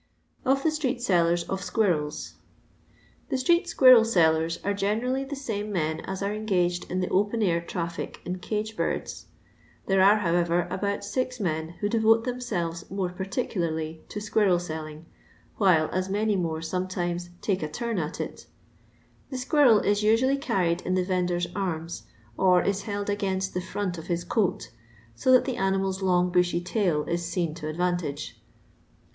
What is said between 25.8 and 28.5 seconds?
long bushy tail is seen to advantage.